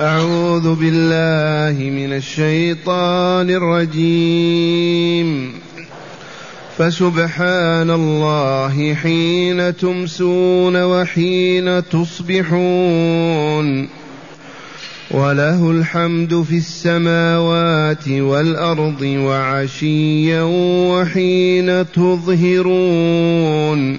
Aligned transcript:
أعوذ 0.00 0.74
بالله 0.74 1.90
من 1.90 2.12
الشيطان 2.12 3.50
الرجيم. 3.50 5.52
فسبحان 6.78 7.90
الله 7.90 8.94
حين 8.94 9.76
تمسون 9.76 10.84
وحين 10.84 11.88
تصبحون. 11.88 13.88
وله 15.10 15.70
الحمد 15.70 16.42
في 16.42 16.56
السماوات 16.56 18.08
والأرض 18.08 19.02
وعشيا 19.02 20.42
وحين 20.92 21.92
تظهرون. 21.92 23.98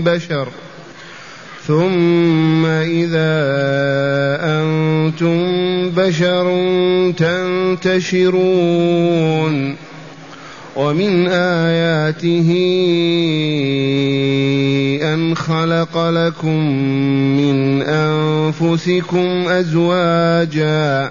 بشر. 0.00 0.48
ثم 1.66 2.66
إذا 2.66 3.38
أنتم 4.40 5.38
بشر 5.90 6.46
تنتشرون. 7.82 8.28
ومن 10.76 11.28
آياته 11.28 12.48
أن 15.14 15.34
خلق 15.36 16.08
لكم 16.08 16.62
من 17.36 17.82
أنفسكم 17.82 19.48
ازواجا 19.48 21.10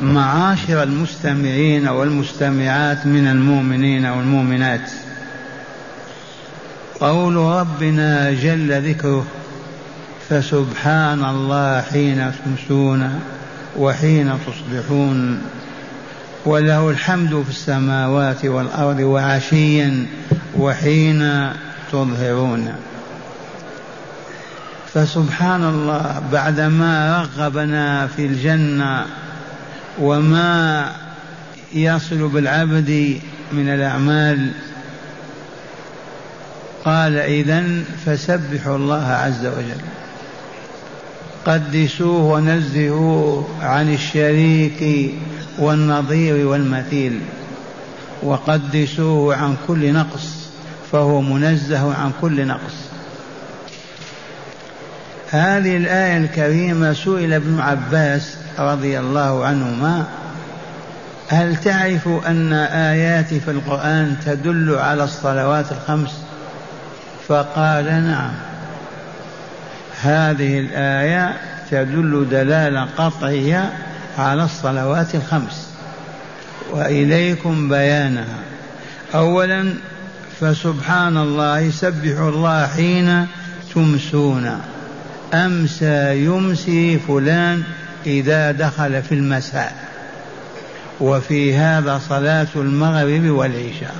معاشر 0.00 0.82
المستمعين 0.82 1.88
والمستمعات 1.88 3.06
من 3.06 3.26
المؤمنين 3.26 4.06
والمؤمنات. 4.06 4.90
قول 7.00 7.36
ربنا 7.36 8.30
جل 8.32 8.90
ذكره 8.90 9.26
فسبحان 10.28 11.24
الله 11.24 11.80
حين 11.80 12.32
تمسون 12.44 13.20
وحين 13.78 14.38
تصبحون 14.46 15.42
وله 16.46 16.90
الحمد 16.90 17.42
في 17.42 17.50
السماوات 17.50 18.44
والأرض 18.44 19.00
وعشيا 19.00 20.06
وحين 20.58 21.50
تظهرون. 21.92 22.72
فسبحان 24.94 25.64
الله 25.64 26.22
بعدما 26.32 27.20
رغبنا 27.22 28.06
في 28.06 28.26
الجنة 28.26 29.06
وما 29.98 30.92
يصل 31.74 32.28
بالعبد 32.28 33.20
من 33.52 33.68
الأعمال 33.68 34.52
قال 36.84 37.16
إذن 37.16 37.84
فسبحوا 38.06 38.76
الله 38.76 39.06
عز 39.06 39.46
وجل. 39.46 39.80
قدسوه 41.46 42.22
ونزهوه 42.22 43.48
عن 43.62 43.94
الشريك 43.94 45.12
والنظير 45.58 46.46
والمثيل. 46.46 47.20
وقدسوه 48.22 49.36
عن 49.36 49.56
كل 49.68 49.92
نقص 49.92 50.50
فهو 50.92 51.20
منزه 51.20 51.94
عن 51.94 52.12
كل 52.20 52.46
نقص. 52.46 52.89
هذه 55.30 55.76
الآية 55.76 56.16
الكريمة 56.16 56.92
سئل 56.92 57.32
ابن 57.32 57.60
عباس 57.60 58.36
رضي 58.58 58.98
الله 58.98 59.44
عنهما 59.44 60.04
هل 61.28 61.56
تعرف 61.56 62.08
أن 62.26 62.52
آيات 62.52 63.34
في 63.34 63.50
القرآن 63.50 64.16
تدل 64.26 64.74
على 64.74 65.04
الصلوات 65.04 65.72
الخمس؟ 65.72 66.10
فقال 67.28 67.84
نعم. 67.84 68.32
هذه 70.02 70.58
الآية 70.60 71.36
تدل 71.70 72.26
دلالة 72.30 72.88
قطعية 72.98 73.72
على 74.18 74.44
الصلوات 74.44 75.14
الخمس. 75.14 75.68
وإليكم 76.70 77.68
بيانها. 77.68 78.38
أولا 79.14 79.74
فسبحان 80.40 81.16
الله 81.16 81.58
يسبح 81.58 82.18
الله 82.18 82.66
حين 82.66 83.26
تمسون. 83.74 84.60
أمسى 85.34 86.24
يمسي 86.24 86.98
فلان 86.98 87.62
إذا 88.06 88.52
دخل 88.52 89.02
في 89.02 89.14
المساء؟ 89.14 89.90
وفي 91.00 91.56
هذا 91.56 92.00
صلاة 92.08 92.46
المغرب 92.56 93.24
والعشاء. 93.24 93.94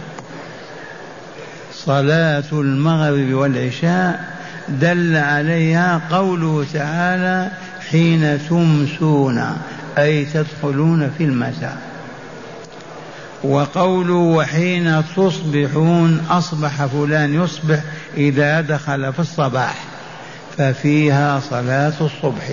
صلاة 1.75 2.45
المغرب 2.53 3.33
والعشاء 3.33 4.35
دل 4.69 5.17
عليها 5.17 6.01
قوله 6.11 6.67
تعالى 6.73 7.51
حين 7.91 8.39
تمسون 8.49 9.57
أي 9.99 10.25
تدخلون 10.25 11.11
في 11.19 11.25
المساء. 11.25 11.79
وقوله 13.43 14.15
وحين 14.15 15.03
تصبحون 15.17 16.27
أصبح 16.31 16.87
فلان 16.87 17.35
يصبح 17.35 17.81
إذا 18.17 18.61
دخل 18.61 19.13
في 19.13 19.21
الصباح. 19.21 19.90
ففيها 20.59 21.41
صلاة 21.41 21.93
الصبح. 22.01 22.51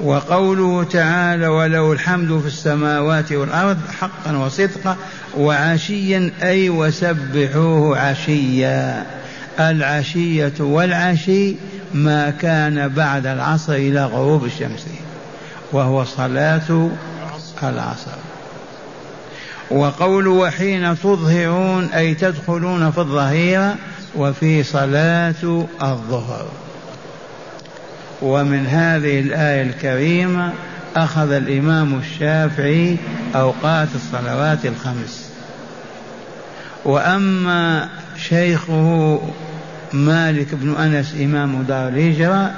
وقوله 0.00 0.84
تعالى 0.84 1.46
وله 1.46 1.92
الحمد 1.92 2.40
في 2.40 2.46
السماوات 2.46 3.32
والأرض 3.32 3.78
حقا 4.00 4.36
وصدقا 4.36 4.96
وعشيا 5.36 6.30
أي 6.42 6.70
وسبحوه 6.70 7.98
عشيا. 7.98 9.06
العشية 9.60 10.52
والعشي 10.60 11.54
ما 11.94 12.30
كان 12.30 12.88
بعد 12.88 13.26
العصر 13.26 13.72
إلى 13.72 14.04
غروب 14.04 14.44
الشمس 14.44 14.86
وهو 15.72 16.04
صلاة 16.04 16.88
العصر. 17.62 18.16
وقول 19.70 20.28
وحين 20.28 20.96
تظهرون 20.98 21.84
أي 21.84 22.14
تدخلون 22.14 22.90
في 22.90 22.98
الظهيرة 22.98 23.76
وفي 24.16 24.62
صلاة 24.62 25.66
الظهر. 25.82 26.46
ومن 28.22 28.66
هذه 28.66 29.20
الآية 29.20 29.62
الكريمة 29.62 30.52
أخذ 30.96 31.32
الإمام 31.32 31.98
الشافعي 31.98 32.96
أوقات 33.34 33.88
الصلوات 33.94 34.66
الخمس. 34.66 35.28
وأما 36.84 37.88
شيخه 38.16 39.20
مالك 39.92 40.54
بن 40.54 40.76
أنس 40.76 41.14
إمام 41.20 41.62
دار 41.62 41.88
الهجرة 41.88 42.50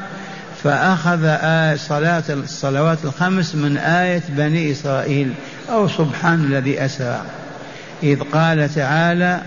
فأخذ 0.63 1.25
آية 1.25 1.77
صلاة 1.77 2.25
الصلوات 2.29 2.99
الخمس 3.05 3.55
من 3.55 3.77
آية 3.77 4.23
بني 4.29 4.73
إسرائيل. 4.73 5.35
أو 5.71 5.89
سبحان 5.89 6.45
الذي 6.45 6.85
أسرى 6.85 7.23
إذ 8.03 8.21
قال 8.21 8.75
تعالى 8.75 9.43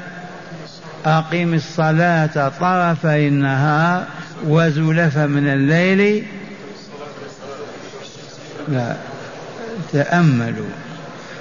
أقم 1.05 1.53
الصلاة 1.53 2.51
طرفي 2.59 3.27
النهار 3.27 4.05
وزلف 4.47 5.17
من 5.17 5.47
الليل. 5.47 6.25
لا 8.67 8.95
تأملوا. 9.91 10.69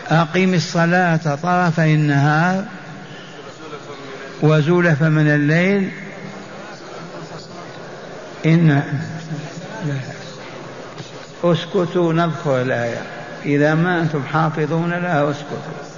أقم 0.08 0.54
الصلاة 0.54 1.34
طرفي 1.42 1.94
النهار 1.94 2.64
وزلف 4.42 5.02
من 5.02 5.28
الليل. 5.28 5.90
إن 8.46 8.82
اسكتوا 11.44 12.12
نذكر 12.12 12.62
الآية. 12.62 13.02
إذا 13.44 13.74
ما 13.74 14.00
أنتم 14.00 14.22
حافظون 14.32 14.90
لها 14.90 15.30
اسكتوا. 15.30 15.95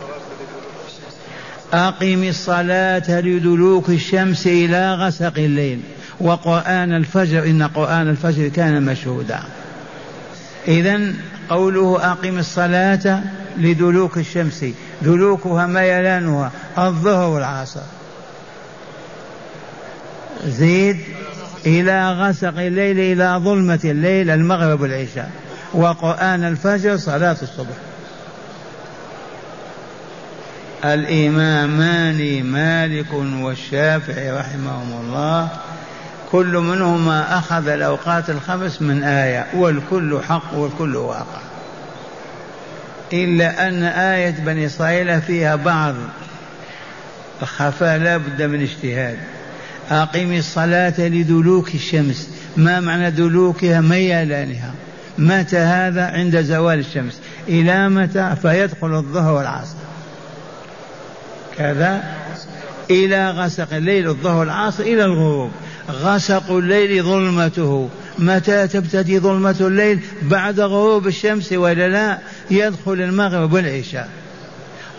أقم 1.73 2.25
الصلاة 2.25 3.21
لدلوك 3.21 3.89
الشمس 3.89 4.47
إلى 4.47 4.95
غسق 4.95 5.33
الليل. 5.39 5.81
وقرآن 6.21 6.93
الفجر 6.93 7.45
إن 7.45 7.63
قرآن 7.63 8.09
الفجر 8.09 8.49
كان 8.49 8.83
مشهودا. 8.83 9.41
إذا 10.69 11.01
قوله 11.51 12.13
أقم 12.13 12.39
الصلاة 12.39 13.21
لدلوك 13.59 14.19
الشمس 14.19 14.65
دلوكها 15.03 15.67
ميلانها 15.67 16.53
الظهر 16.79 17.29
والعصر. 17.31 17.81
زيد 20.47 20.97
إلى 21.67 22.13
غسق 22.13 22.59
الليل 22.59 22.99
إلى 22.99 23.41
ظلمة 23.45 23.81
الليل 23.85 24.31
المغرب 24.31 24.81
والعشاء. 24.81 25.31
وقرآن 25.75 26.45
الفجر 26.45 26.97
صلاة 26.97 27.37
الصبح. 27.43 27.88
الإمامان 30.85 32.45
مالك 32.45 33.13
والشافعي 33.13 34.31
رحمهم 34.33 35.01
الله. 35.01 35.49
كل 36.33 36.47
منهما 36.47 37.39
أخذ 37.39 37.69
الأوقات 37.69 38.31
الخمس 38.31 38.83
من 38.83 39.03
آية 39.03 39.47
والكل 39.55 40.21
حق 40.29 40.55
والكل 40.55 40.97
واقع. 40.97 41.41
إلا 43.13 43.69
أن 43.69 43.83
آية 43.83 44.31
بني 44.31 44.67
إسرائيل 44.67 45.23
فيها 45.23 45.57
بعض 45.57 45.95
الخفاء 47.43 47.99
لا 47.99 48.17
بد 48.17 48.43
من 48.43 48.63
اجتهاد. 48.63 49.19
أقم 49.91 50.33
الصلاة 50.33 50.95
لدلوك 50.99 51.75
الشمس. 51.75 52.31
ما 52.57 52.81
معنى 52.81 53.11
دلوكها؟ 53.11 53.81
ميلانها. 53.81 54.73
متى 55.19 55.59
هذا؟ 55.59 56.05
عند 56.07 56.41
زوال 56.41 56.79
الشمس. 56.79 57.19
إلى 57.49 57.89
متى؟ 57.89 58.37
فيدخل 58.43 58.95
الظهر 58.97 59.33
والعصر. 59.33 59.75
كذا 61.59 62.03
إلى 62.91 63.31
غسق 63.31 63.75
الليل 63.75 64.09
الظهر 64.09 64.43
العصر 64.43 64.83
إلى 64.83 65.05
الغروب. 65.05 65.51
غسق 65.91 66.51
الليل 66.51 67.03
ظلمته. 67.03 67.89
متى 68.19 68.69
تبتدي 68.69 69.19
ظلمة 69.19 69.57
الليل؟ 69.61 70.01
بعد 70.23 70.61
غروب 70.61 71.07
الشمس 71.07 71.53
ولا 71.53 71.89
لا؟ 71.89 72.19
يدخل 72.51 72.93
المغرب 72.93 73.53
والعشاء. 73.53 74.09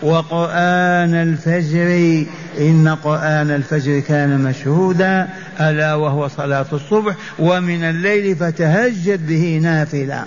وقرآن 0.02 1.14
الفجر 1.14 2.24
إن 2.60 2.96
قرآن 3.04 3.50
الفجر 3.50 4.00
كان 4.00 4.40
مشهودا 4.40 5.28
ألا 5.60 5.94
وهو 5.94 6.28
صلاة 6.28 6.66
الصبح 6.72 7.14
ومن 7.38 7.84
الليل 7.84 8.36
فتهجد 8.36 9.26
به 9.26 9.60
نافلة. 9.62 10.24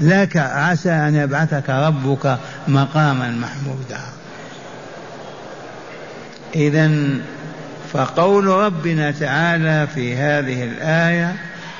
لك 0.00 0.36
عسى 0.36 0.90
أن 0.90 1.14
يبعثك 1.14 1.70
ربك 1.70 2.38
مقاما 2.68 3.30
محمودا. 3.30 4.17
إذا 6.54 6.90
فقول 7.92 8.46
ربنا 8.46 9.10
تعالى 9.10 9.86
في 9.94 10.16
هذه 10.16 10.64
الآية 10.64 11.34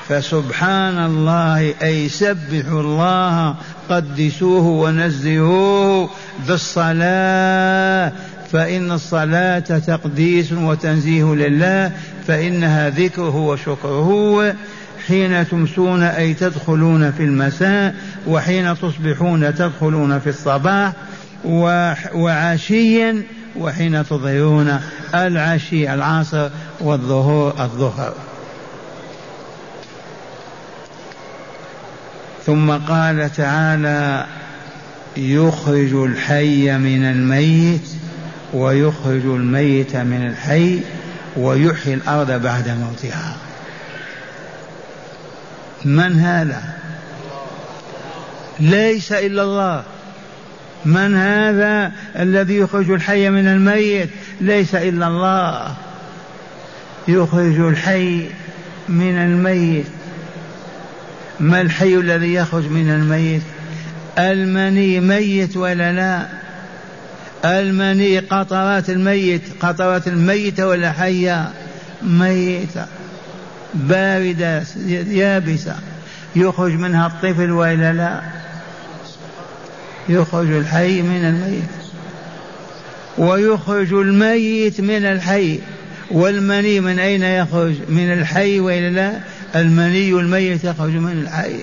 فسبحان 0.08 1.04
الله 1.04 1.74
أي 1.82 2.08
سبحوا 2.08 2.80
الله 2.80 3.54
قدسوه 3.90 4.66
ونزهوه 4.66 6.10
بالصلاة 6.48 8.12
فإن 8.52 8.92
الصلاة 8.92 9.58
تقديس 9.58 10.52
وتنزيه 10.52 11.34
لله 11.34 11.92
فإنها 12.26 12.90
ذكره 12.90 13.36
وشكره 13.36 14.54
حين 15.06 15.48
تمسون 15.48 16.02
أي 16.02 16.34
تدخلون 16.34 17.12
في 17.12 17.22
المساء 17.22 17.94
وحين 18.26 18.74
تصبحون 18.78 19.54
تدخلون 19.54 20.18
في 20.18 20.28
الصباح 20.28 20.92
وعشيا 22.14 23.22
وحين 23.58 24.06
تظهرون 24.06 24.80
العشي 25.14 25.94
العصر 25.94 26.50
والظهور 26.80 27.54
الظهر. 27.60 28.14
ثم 32.46 32.70
قال 32.70 33.32
تعالى 33.36 34.26
يخرج 35.16 35.94
الحي 35.94 36.78
من 36.78 37.04
الميت 37.04 37.88
ويخرج 38.54 39.24
الميت 39.24 39.96
من 39.96 40.26
الحي 40.26 40.80
ويحيي 41.36 41.94
الأرض 41.94 42.42
بعد 42.42 42.68
موتها. 42.68 43.36
من 45.84 46.20
هذا؟ 46.20 46.62
ليس 48.60 49.12
إلا 49.12 49.42
الله. 49.42 49.82
من 50.88 51.16
هذا 51.16 51.92
الذي 52.18 52.56
يخرج 52.56 52.90
الحي 52.90 53.30
من 53.30 53.48
الميت؟ 53.48 54.08
ليس 54.40 54.74
إلا 54.74 55.08
الله. 55.08 55.74
يخرج 57.08 57.60
الحي 57.60 58.28
من 58.88 59.18
الميت. 59.18 59.86
ما 61.40 61.60
الحي 61.60 61.94
الذي 61.94 62.34
يخرج 62.34 62.64
من 62.64 62.90
الميت؟ 62.90 63.42
المني 64.18 65.00
ميت 65.00 65.56
ولا 65.56 65.92
لا؟ 65.92 66.26
المني 67.44 68.18
قطرات 68.18 68.90
الميت. 68.90 69.42
قطرات 69.60 70.08
الميتة 70.08 70.66
ولا 70.66 70.92
حية؟ 70.92 71.50
ميتة. 72.02 72.86
باردة 73.74 74.62
يابسة. 75.06 75.76
يخرج 76.36 76.72
منها 76.72 77.06
الطفل 77.06 77.50
وإلا 77.50 77.92
لا؟ 77.92 78.37
يخرج 80.08 80.50
الحي 80.50 81.02
من 81.02 81.24
الميت. 81.24 81.62
ويخرج 83.18 83.92
الميت 83.92 84.80
من 84.80 85.04
الحي. 85.04 85.58
والمني 86.10 86.80
من 86.80 86.98
أين 86.98 87.22
يخرج؟ 87.22 87.74
من 87.88 88.12
الحي 88.12 88.60
وإلا 88.60 88.90
لا؟ 88.90 89.12
المني 89.60 90.10
الميت 90.10 90.64
يخرج 90.64 90.90
من 90.90 91.12
الحي. 91.12 91.54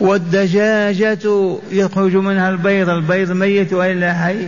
والدجاجة 0.00 1.58
يخرج 1.70 2.16
منها 2.16 2.50
البيض. 2.50 2.88
البيض 2.88 3.30
ميت 3.30 3.72
وإلا 3.72 4.14
حي. 4.14 4.46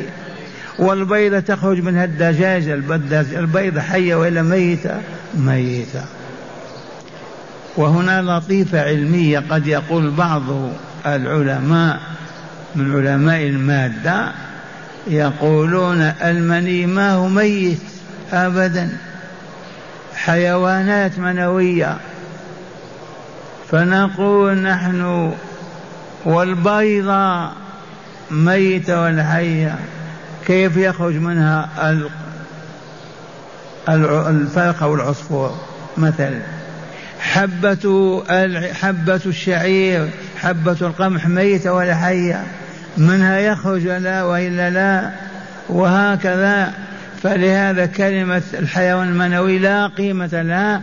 والبيضة 0.78 1.40
تخرج 1.40 1.82
منها 1.82 2.04
الدجاجة. 2.04 2.74
البيضة 3.38 3.80
حية 3.80 4.14
وإلا 4.14 4.42
ميتة 4.42 5.00
ميتة 5.34 6.04
وهنا 7.76 8.22
لطيفة 8.22 8.80
علمية 8.82 9.38
قد 9.50 9.66
يقول 9.66 10.10
بعض 10.10 10.42
العلماء 11.06 12.00
من 12.74 12.96
علماء 12.96 13.42
المادة 13.42 14.32
يقولون 15.06 16.00
المني 16.00 16.86
ما 16.86 17.12
هو 17.12 17.28
ميت 17.28 17.80
أبدا. 18.32 18.96
حيوانات 20.14 21.18
منوية. 21.18 21.96
فنقول 23.70 24.58
نحن 24.58 25.32
والبيضة 26.24 27.50
ميتة 28.30 29.02
والحية. 29.02 29.78
كيف 30.46 30.76
يخرج 30.76 31.14
منها 31.14 31.68
الفرخة 33.88 34.86
والعصفور 34.86 35.54
مثلا؟ 35.96 36.40
حبة 37.20 38.24
حبة 38.72 39.20
الشعير 39.26 40.08
حبة 40.36 40.76
القمح 40.80 41.26
ميتة 41.26 41.72
ولا 41.72 41.94
حية. 41.94 42.44
منها 42.96 43.38
يخرج 43.38 43.86
لا 43.86 44.22
وإلا 44.22 44.70
لا 44.70 45.10
وهكذا. 45.68 46.72
فلهذا 47.22 47.86
كلمة 47.86 48.42
الحيوان 48.54 49.08
المنوي 49.08 49.58
لا 49.58 49.86
قيمة 49.86 50.42
لها. 50.42 50.82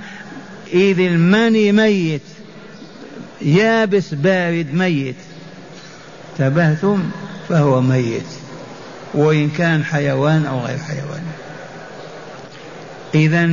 إذ 0.73 0.99
المني 0.99 1.71
ميت 1.71 2.21
يابس 3.41 4.13
بارد 4.13 4.73
ميت. 4.73 5.15
تبهتم 6.37 7.09
فهو 7.49 7.81
ميت 7.81 8.27
وإن 9.13 9.49
كان 9.49 9.83
حيوان 9.83 10.45
أو 10.45 10.59
غير 10.59 10.77
حيوان. 10.77 11.23
إذا 13.15 13.49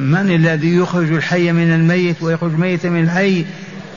من 0.00 0.34
الذي 0.34 0.76
يخرج 0.76 1.12
الحي 1.12 1.52
من 1.52 1.74
الميت 1.74 2.22
ويخرج 2.22 2.52
الميت 2.52 2.86
من 2.86 3.02
الحي؟ 3.02 3.46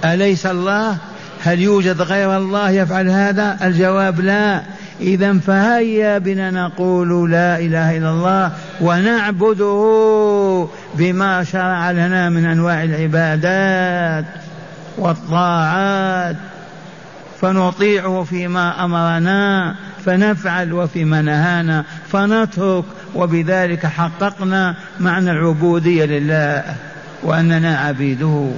أليس 0.05 0.45
الله؟ 0.45 0.97
هل 1.43 1.61
يوجد 1.61 2.01
غير 2.01 2.37
الله 2.37 2.69
يفعل 2.69 3.09
هذا؟ 3.09 3.57
الجواب 3.63 4.19
لا. 4.19 4.61
إذا 5.01 5.33
فهيا 5.33 6.17
بنا 6.17 6.51
نقول 6.51 7.31
لا 7.31 7.59
إله 7.59 7.97
إلا 7.97 8.09
الله 8.09 8.51
ونعبده 8.81 10.67
بما 10.95 11.43
شرع 11.43 11.91
لنا 11.91 12.29
من 12.29 12.45
أنواع 12.45 12.83
العبادات 12.83 14.25
والطاعات. 14.97 16.35
فنطيعه 17.41 18.23
فيما 18.23 18.85
أمرنا 18.85 19.75
فنفعل 20.05 20.73
وفيما 20.73 21.21
نهانا 21.21 21.83
فنترك 22.11 22.83
وبذلك 23.15 23.85
حققنا 23.85 24.75
معنى 24.99 25.31
العبودية 25.31 26.05
لله 26.05 26.63
وأننا 27.23 27.77
عبيده. 27.77 28.51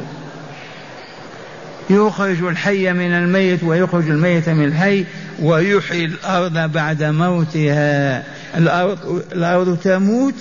يخرج 1.89 2.43
الحي 2.43 2.93
من 2.93 3.13
الميت 3.13 3.63
ويخرج 3.63 4.09
الميت 4.09 4.49
من 4.49 4.65
الحي 4.65 5.05
ويحيي 5.41 6.05
الأرض 6.05 6.71
بعد 6.71 7.03
موتها. 7.03 8.23
الأرض, 8.57 9.23
الأرض 9.31 9.77
تموت 9.83 10.35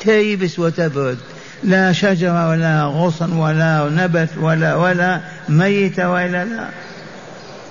تيبس 0.00 0.58
وتبرد. 0.58 1.18
لا 1.64 1.92
شجرة 1.92 2.48
ولا 2.48 2.84
غصن 2.84 3.32
ولا 3.32 3.90
نبت 3.92 4.28
ولا 4.40 4.74
ولا 4.74 5.20
ميت 5.48 6.00
ولا 6.00 6.44
لا. 6.44 6.68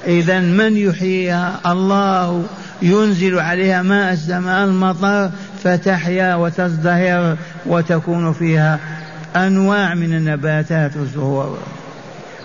إذا 0.08 0.39
من 0.39 0.77
يحييها؟ 0.77 1.60
الله. 1.65 2.44
ينزل 2.82 3.40
عليها 3.40 3.82
ماء 3.82 4.14
السماء 4.14 4.66
المطر 4.66 5.30
فتحيا 5.64 6.36
وتزدهر 6.36 7.38
وتكون 7.66 8.34
فيها 8.34 8.80
أنواع 9.36 9.94
من 9.94 10.14
النباتات 10.14 10.98
والزهور. 10.98 11.58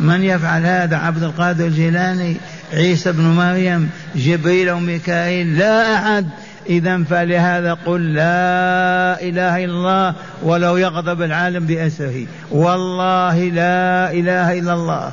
من 0.00 0.22
يفعل 0.22 0.66
هذا؟ 0.66 0.96
عبد 0.96 1.22
القادر 1.22 1.66
الجيلاني 1.66 2.36
عيسى 2.72 3.12
بن 3.12 3.22
مريم 3.24 3.90
جبريل 4.16 4.70
وميكائيل 4.70 5.58
لا 5.58 5.94
أحد. 5.94 6.26
إذا 6.68 7.04
فلهذا 7.10 7.74
قل 7.86 8.14
لا 8.14 9.22
إله 9.22 9.64
إلا 9.64 9.72
الله 9.72 10.14
ولو 10.42 10.76
يغضب 10.76 11.22
العالم 11.22 11.66
بأسره. 11.66 12.26
والله 12.50 13.38
لا 13.38 14.12
إله 14.12 14.58
إلا 14.58 14.74
الله. 14.74 15.12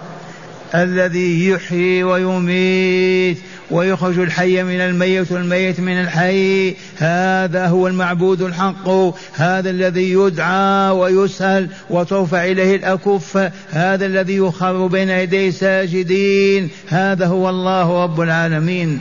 الذي 0.76 1.50
يحيي 1.50 2.04
ويميت 2.04 3.38
ويخرج 3.72 4.20
الحي 4.20 4.64
من 4.64 4.82
الميت 4.82 5.32
والميت 5.32 5.80
من 5.80 6.02
الحي. 6.02 6.76
هذا 6.98 7.68
هو 7.68 7.88
المعبود 7.88 8.42
الحق. 8.42 8.90
هذا 9.34 9.70
الذي 9.70 10.14
يدعى 10.14 10.90
ويسأل 10.90 11.68
وترفع 11.90 12.46
إليه 12.46 12.76
الأكف. 12.76 13.52
هذا 13.72 14.06
الذي 14.06 14.36
يخر 14.36 14.88
بين 14.88 15.10
يديه 15.10 15.50
ساجدين 15.50 16.70
هذا 16.88 17.26
هو 17.26 17.50
الله 17.50 18.04
رب 18.04 18.22
العالمين. 18.22 19.00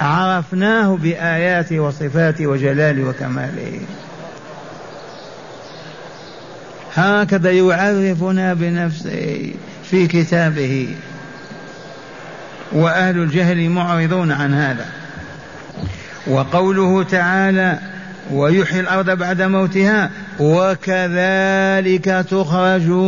عرفناه 0.00 0.96
بآياته 0.96 1.80
وصفاته 1.80 2.46
وجلاله 2.46 3.08
وكماله. 3.08 3.80
هكذا 6.94 7.50
يعرفنا 7.50 8.54
بنفسه. 8.54 9.50
في 9.90 10.06
كتابه. 10.06 10.88
واهل 12.72 13.18
الجهل 13.18 13.70
معرضون 13.70 14.32
عن 14.32 14.54
هذا. 14.54 14.86
وقوله 16.26 17.02
تعالى 17.02 17.78
ويحيي 18.30 18.80
الأرض 18.80 19.10
بعد 19.10 19.42
موتها 19.42 20.10
وكذلك 20.40 22.04
تخرجون 22.30 22.98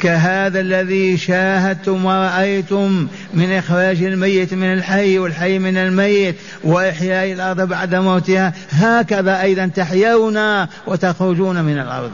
كهذا 0.00 0.60
الذي 0.60 1.16
شاهدتم 1.16 2.04
ورأيتم 2.04 3.06
من 3.34 3.52
إخراج 3.52 4.02
الميت 4.02 4.54
من 4.54 4.72
الحي 4.72 5.18
والحي 5.18 5.58
من 5.58 5.76
الميت 5.76 6.36
وإحياء 6.64 7.32
الأرض 7.32 7.60
بعد 7.68 7.94
موتها. 7.94 8.52
هكذا 8.70 9.42
أيضا 9.42 9.66
تحيون 9.66 10.66
وتخرجون 10.86 11.64
من 11.64 11.78
الأرض. 11.78 12.10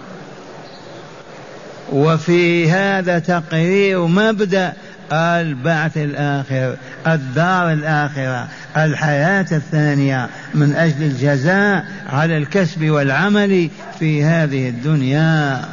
وفي 1.93 2.71
هذا 2.71 3.19
تقرير 3.19 4.07
مبدأ 4.07 4.73
البعث 5.13 5.97
الآخر 5.97 6.77
الدار 7.07 7.73
الآخرة 7.73 8.49
الحياة 8.77 9.47
الثانية 9.53 10.29
من 10.55 10.75
أجل 10.75 11.03
الجزاء 11.03 11.85
على 12.09 12.37
الكسب 12.37 12.91
والعمل 12.91 13.69
في 13.99 14.25
هذه 14.25 14.69
الدنيا. 14.69 15.65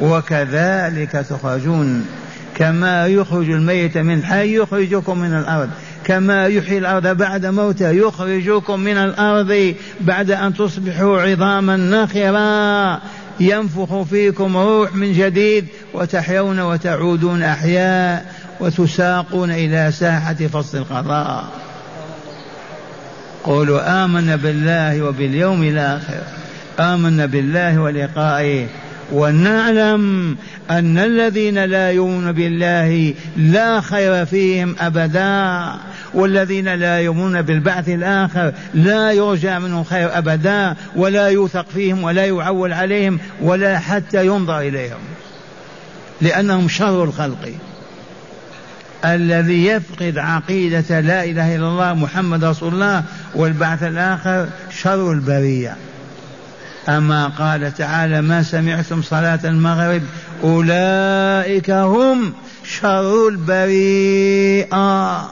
وكذلك 0.00 1.10
تخرجون 1.10 2.06
كما 2.54 3.06
يخرج 3.06 3.50
الميت 3.50 3.98
من 3.98 4.14
الحي 4.14 4.56
يخرجكم 4.56 5.18
من 5.18 5.38
الأرض 5.38 5.70
كما 6.04 6.46
يحيي 6.46 6.78
الأرض 6.78 7.06
بعد 7.06 7.46
موتها 7.46 7.90
يخرجكم 7.90 8.80
من 8.80 8.96
الأرض 8.96 9.74
بعد 10.00 10.30
أن 10.30 10.54
تصبحوا 10.54 11.20
عظاما 11.20 11.76
نخرا. 11.76 13.00
ينفخ 13.40 14.02
فيكم 14.02 14.56
روح 14.56 14.94
من 14.94 15.12
جديد 15.12 15.66
وتحيون 15.94 16.60
وتعودون 16.60 17.42
أحياء 17.42 18.34
وتساقون 18.60 19.50
إلى 19.50 19.92
ساحة 19.92 20.34
فصل 20.34 20.78
القضاء. 20.78 21.44
قولوا 23.44 24.04
آمنا 24.04 24.36
بالله 24.36 25.02
وباليوم 25.02 25.62
الآخر. 25.62 26.22
آمنا 26.80 27.26
بالله 27.26 27.80
ولقائه. 27.80 28.66
ونعلم 29.12 30.36
أن 30.70 30.98
الذين 30.98 31.64
لا 31.64 31.90
يؤمنون 31.90 32.32
بالله 32.32 33.14
لا 33.36 33.80
خير 33.80 34.26
فيهم 34.26 34.76
أبدا. 34.80 35.72
والذين 36.14 36.74
لا 36.74 37.00
يؤمنون 37.00 37.42
بالبعث 37.42 37.88
الآخر 37.88 38.52
لا 38.74 39.12
يرجى 39.12 39.58
منهم 39.58 39.84
خير 39.84 40.18
أبدا 40.18 40.76
ولا 40.96 41.28
يوثق 41.28 41.66
فيهم 41.74 42.04
ولا 42.04 42.26
يعول 42.26 42.72
عليهم 42.72 43.18
ولا 43.42 43.78
حتى 43.78 44.26
ينظر 44.26 44.60
إليهم 44.60 45.00
لأنهم 46.20 46.68
شر 46.68 47.04
الخلق. 47.04 47.52
الذي 49.04 49.66
يفقد 49.66 50.18
عقيدة 50.18 51.00
لا 51.00 51.24
إله 51.24 51.56
إلا 51.56 51.68
الله 51.68 51.94
محمد 51.94 52.44
رسول 52.44 52.74
الله 52.74 53.04
والبعث 53.34 53.82
الآخر 53.82 54.48
شر 54.70 55.12
البرية. 55.12 55.76
أما 56.88 57.26
قال 57.26 57.74
تعالى 57.74 58.22
ما 58.22 58.42
سمعتم 58.42 59.02
صلاة 59.02 59.40
المغرب؟ 59.44 60.02
أولئك 60.44 61.70
هم 61.70 62.32
شر 62.64 63.28
البريئة. 63.28 65.30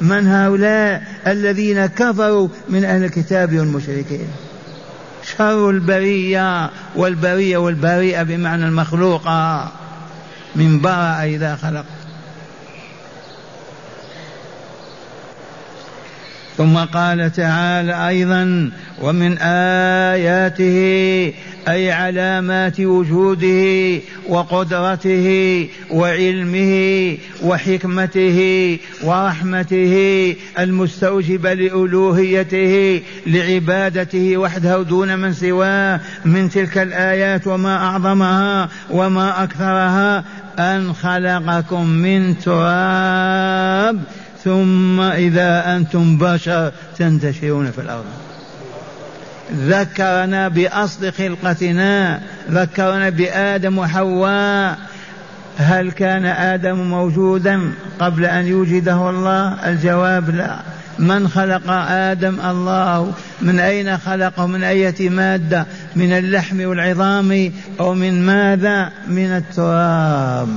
من 0.00 0.26
هؤلاء 0.26 1.02
الذين 1.26 1.86
كفروا 1.86 2.48
من 2.68 2.84
أهل 2.84 3.04
الكتاب 3.04 3.58
والمشركين؟ 3.58 4.28
شر 5.36 5.70
البرية 5.70 6.70
والبرية 6.96 7.56
والبريئة 7.56 8.22
بمعنى 8.22 8.64
المخلوقة. 8.64 9.72
من 10.56 10.80
برأ 10.80 11.24
إذا 11.24 11.56
خلق. 11.56 11.84
ثم 16.56 16.76
قال 16.78 17.32
تعالى 17.32 18.08
أيضا 18.08 18.70
ومن 19.02 19.38
آياته 19.38 21.32
أي 21.68 21.92
علامات 21.92 22.80
وجوده 22.80 24.00
وقدرته 24.28 25.68
وعلمه 25.90 27.16
وحكمته 27.42 28.78
ورحمته 29.02 29.94
المستوجبه 30.58 31.54
لألوهيته 31.54 33.02
لعبادته 33.26 34.36
وحده 34.36 34.82
دون 34.82 35.18
من 35.18 35.32
سواه 35.32 36.00
من 36.24 36.50
تلك 36.50 36.78
الآيات 36.78 37.46
وما 37.46 37.76
أعظمها 37.76 38.68
وما 38.90 39.44
أكثرها 39.44 40.24
أن 40.58 40.92
خلقكم 40.92 41.86
من 41.86 42.38
تراب 42.38 44.00
ثم 44.44 45.00
إذا 45.00 45.76
أنتم 45.76 46.18
بشر 46.18 46.72
تنتشرون 46.98 47.70
في 47.70 47.80
الأرض. 47.80 48.04
ذكرنا 49.54 50.48
بأصل 50.48 51.12
خلقتنا 51.12 52.20
ذكرنا 52.50 53.08
بآدم 53.08 53.78
وحواء. 53.78 54.78
هل 55.58 55.90
كان 55.90 56.24
آدم 56.24 56.76
موجودا 56.76 57.72
قبل 58.00 58.24
أن 58.24 58.46
يوجده 58.46 59.10
الله؟ 59.10 59.70
الجواب 59.70 60.30
لا. 60.30 60.56
من 60.98 61.28
خلق 61.28 61.70
آدم؟ 61.90 62.40
الله. 62.40 63.12
من 63.42 63.60
أين 63.60 63.98
خلقه 63.98 64.46
من 64.46 64.64
أية 64.64 65.10
مادة؟ 65.10 65.66
من 65.96 66.12
اللحم 66.12 66.60
والعظام 66.60 67.52
أو 67.80 67.94
من 67.94 68.26
ماذا؟ 68.26 68.90
من 69.08 69.26
التراب. 69.26 70.48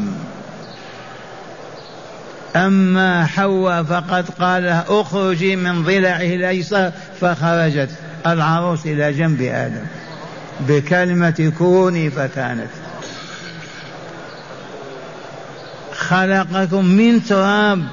أما 2.55 3.25
حواء 3.25 3.83
فقد 3.83 4.29
قال 4.29 4.67
اخرجي 4.67 5.55
من 5.55 5.83
ضلعه 5.83 6.21
الأيسر 6.21 6.91
فخرجت 7.21 7.89
العروس 8.27 8.85
إلى 8.85 9.13
جنب 9.13 9.41
آدم 9.41 9.85
بكلمة 10.67 11.53
كوني 11.57 12.09
فكانت. 12.09 12.69
خلقكم 15.95 16.85
من 16.85 17.23
تراب 17.23 17.83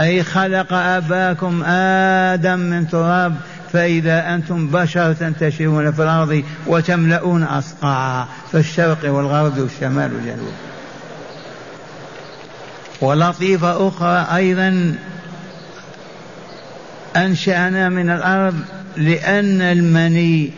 أي 0.00 0.22
خلق 0.22 0.72
أباكم 0.72 1.62
آدم 1.64 2.58
من 2.58 2.88
تراب 2.88 3.34
فإذا 3.72 4.34
أنتم 4.34 4.68
بشر 4.68 5.12
تنتشرون 5.12 5.92
في 5.92 6.02
الأرض 6.02 6.42
وتملؤون 6.66 7.42
أصقاعا 7.42 8.26
في 8.50 8.58
الشرق 8.58 8.98
والغرب 9.04 9.58
والشمال 9.58 10.14
والجنوب 10.14 10.52
ولطيفة 13.02 13.88
أخرى 13.88 14.26
أيضا 14.36 14.94
أنشأنا 17.16 17.88
من 17.88 18.10
الأرض 18.10 18.54
لأن 18.96 19.60
المني 19.60 20.50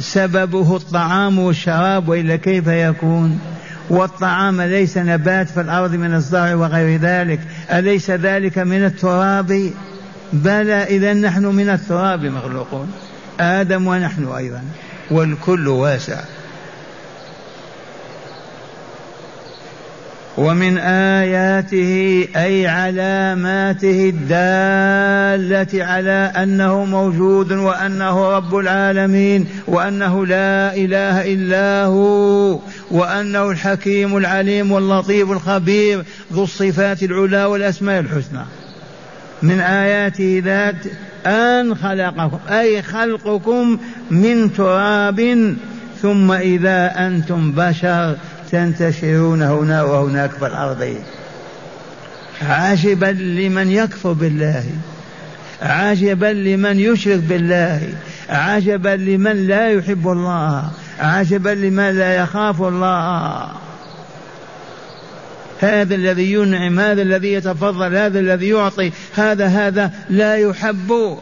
سببه 0.00 0.76
الطعام 0.76 1.38
والشراب 1.38 2.08
وإلا 2.08 2.36
كيف 2.36 2.66
يكون؟ 2.66 3.40
والطعام 3.90 4.60
ليس 4.60 4.98
نبات 4.98 5.50
في 5.50 5.60
الأرض 5.60 5.94
من 5.94 6.14
الزرع 6.14 6.54
وغير 6.54 7.00
ذلك. 7.00 7.40
أليس 7.70 8.10
ذلك 8.10 8.58
من 8.58 8.84
التراب؟ 8.84 9.70
بلى 10.32 10.82
إذا 10.82 11.14
نحن 11.14 11.44
من 11.44 11.68
التراب 11.68 12.24
مخلوقون. 12.24 12.92
آدم 13.40 13.86
ونحن 13.86 14.28
أيضا. 14.36 14.62
والكل 15.10 15.68
واسع. 15.68 16.20
ومن 20.38 20.78
آياته 20.78 22.24
أي 22.36 22.66
علاماته 22.66 24.12
الدالة 24.14 25.84
على 25.84 26.32
أنه 26.36 26.84
موجود 26.84 27.52
وأنه 27.52 28.36
رب 28.36 28.56
العالمين 28.56 29.46
وأنه 29.66 30.26
لا 30.26 30.74
إله 30.74 31.32
إلا 31.32 31.84
هو 31.84 32.58
وأنه 32.90 33.50
الحكيم 33.50 34.16
العليم 34.16 34.72
واللطيف 34.72 35.30
الخبير 35.30 36.04
ذو 36.32 36.44
الصفات 36.44 37.02
العلى 37.02 37.44
والأسماء 37.44 38.00
الحسنى. 38.00 38.44
من 39.42 39.60
آياته 39.60 40.42
ذات 40.44 40.86
أن 41.26 41.74
خلقكم 41.74 42.38
أي 42.50 42.82
خلقكم 42.82 43.78
من 44.10 44.52
تراب 44.52 45.54
ثم 46.02 46.32
إذا 46.32 47.06
أنتم 47.06 47.52
بشر 47.52 48.16
تنتشرون 48.56 49.42
هنا 49.42 49.82
وهناك 49.82 50.30
في 50.30 50.46
الأرض. 50.46 50.94
عجبا 52.42 53.06
لمن 53.06 53.70
يكفر 53.70 54.12
بالله. 54.12 54.64
عجبا 55.62 56.26
لمن 56.26 56.80
يشرك 56.80 57.18
بالله. 57.18 57.80
عجبا 58.28 58.96
لمن 58.96 59.46
لا 59.46 59.70
يحب 59.70 60.08
الله. 60.08 60.70
عجبا 61.00 61.50
لمن 61.50 61.90
لا 61.90 62.16
يخاف 62.16 62.62
الله. 62.62 63.48
هذا 65.60 65.94
الذي 65.94 66.32
ينعم 66.32 66.80
هذا 66.80 67.02
الذي 67.02 67.32
يتفضل 67.32 67.96
هذا 67.96 68.20
الذي 68.20 68.48
يعطي 68.48 68.92
هذا 69.14 69.46
هذا 69.46 69.90
لا 70.10 70.36
يحب. 70.36 71.18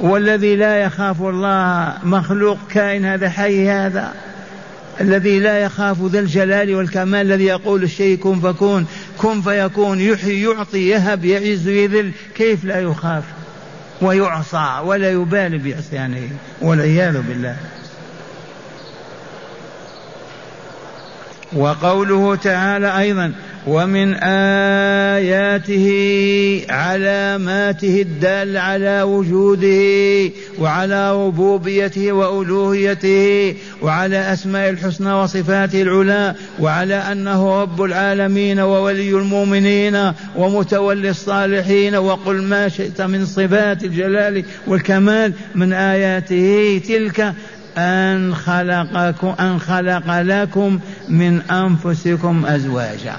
والذي 0.00 0.56
لا 0.56 0.82
يخاف 0.82 1.22
الله 1.22 1.94
مخلوق 2.04 2.58
كائن 2.70 3.04
هذا 3.04 3.28
حي 3.28 3.68
هذا 3.68 4.12
الذي 5.00 5.38
لا 5.38 5.58
يخاف 5.58 6.02
ذا 6.02 6.20
الجلال 6.20 6.74
والكمال 6.74 7.20
الذي 7.20 7.44
يقول 7.44 7.82
الشيء 7.82 8.18
كن 8.18 8.40
فكون 8.40 8.86
كن 9.18 9.42
فيكون 9.42 10.00
يحيي 10.00 10.42
يعطي 10.42 10.88
يهب 10.88 11.24
يعز 11.24 11.68
يذل 11.68 12.12
كيف 12.34 12.64
لا 12.64 12.80
يخاف؟ 12.80 13.24
ويعصى 14.02 14.80
ولا 14.84 15.10
يبالي 15.10 15.58
بعصيانه 15.58 16.28
والعياذ 16.60 17.22
بالله. 17.22 17.56
وقوله 21.52 22.34
تعالى 22.34 22.98
أيضا 22.98 23.32
ومن 23.66 24.14
آياته 25.14 25.86
علاماته 26.68 28.00
الدالة 28.00 28.60
على 28.60 29.02
وجوده 29.02 30.32
وعلى 30.58 31.26
ربوبيته 31.26 32.12
وألوهيته 32.12 33.54
وعلى 33.82 34.32
أسماء 34.32 34.70
الحسنى 34.70 35.12
وصفاته 35.12 35.82
العلى 35.82 36.34
وعلى 36.60 36.94
أنه 36.94 37.62
رب 37.62 37.82
العالمين 37.82 38.60
وولي 38.60 39.10
المؤمنين 39.10 40.12
ومتولي 40.36 41.10
الصالحين 41.10 41.96
وقل 41.96 42.42
ما 42.42 42.68
شئت 42.68 43.00
من 43.00 43.26
صفات 43.26 43.84
الجلال 43.84 44.44
والكمال 44.66 45.32
من 45.54 45.72
آياته 45.72 46.80
تلك 46.88 47.34
أن 47.78 48.34
خلقكم 48.34 49.34
أن 49.40 49.60
خلق 49.60 50.20
لكم 50.20 50.78
من 51.08 51.40
أنفسكم 51.40 52.46
أزواجا. 52.46 53.16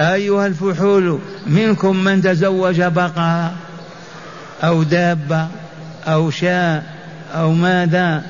أيها 0.00 0.46
الفحول 0.46 1.18
منكم 1.46 1.96
من 1.96 2.22
تزوج 2.22 2.82
بقرة 2.82 3.52
أو 4.62 4.82
دابة 4.82 5.48
أو 6.06 6.30
شاء 6.30 6.84
أو 7.34 7.52
ماذا. 7.52 8.22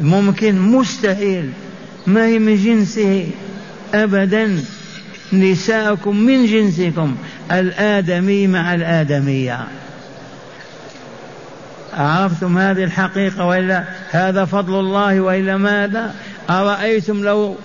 ممكن 0.00 0.60
مستحيل. 0.60 1.50
ما 2.06 2.26
هي 2.26 2.38
من 2.38 2.56
جنسه؟ 2.56 3.30
أبدا. 3.94 4.58
نساءكم 5.32 6.16
من 6.16 6.46
جنسكم 6.46 7.16
الآدمي 7.52 8.46
مع 8.46 8.74
الآدمية. 8.74 9.66
عرفتم 11.94 12.58
هذه 12.58 12.84
الحقيقة 12.84 13.44
وإلا 13.44 13.84
هذا 14.10 14.44
فضل 14.44 14.80
الله 14.80 15.20
وإلا 15.20 15.56
ماذا؟ 15.56 16.14
أرأيتم 16.50 17.24
لو 17.24 17.56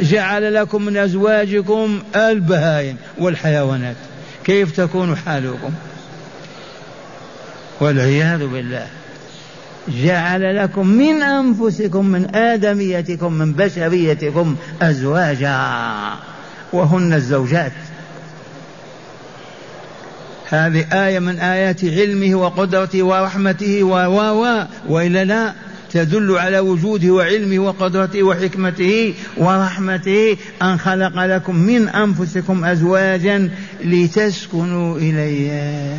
جعل 0.00 0.54
لكم 0.54 0.82
من 0.82 0.96
أزواجكم 0.96 2.02
البهائم 2.16 2.96
والحيوانات 3.18 3.96
كيف 4.44 4.76
تكون 4.76 5.16
حالكم؟ 5.16 5.70
والعياذ 7.80 8.46
بالله 8.46 8.86
جعل 9.88 10.56
لكم 10.56 10.86
من 10.86 11.22
أنفسكم 11.22 12.06
من 12.06 12.34
آدميتكم 12.34 13.32
من 13.32 13.52
بشريتكم 13.52 14.56
أزواجا 14.82 15.58
وهن 16.72 17.12
الزوجات. 17.12 17.72
هذه 20.52 20.86
آية 20.92 21.18
من 21.18 21.38
آيات 21.38 21.84
علمه 21.84 22.34
وقدرته 22.34 23.02
ورحمته 23.02 23.82
و 23.82 23.94
و 23.94 24.66
وإلا 24.88 25.24
لا 25.24 25.52
تدل 25.92 26.38
على 26.38 26.58
وجوده 26.58 27.10
وعلمه 27.10 27.58
وقدرته 27.58 28.22
وحكمته 28.22 29.14
ورحمته 29.36 30.36
أن 30.62 30.78
خلق 30.78 31.24
لكم 31.24 31.56
من 31.56 31.88
أنفسكم 31.88 32.64
أزواجا 32.64 33.50
لتسكنوا 33.84 34.98
إليها 34.98 35.96